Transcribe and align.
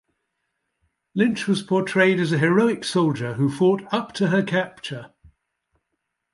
Lynch 1.13 1.45
was 1.47 1.61
portrayed 1.61 2.19
as 2.19 2.31
a 2.31 2.39
heroic 2.39 2.83
soldier 2.83 3.35
who 3.35 3.51
fought 3.51 3.83
up 3.93 4.13
to 4.13 4.29
her 4.29 4.41
capture. 4.41 5.13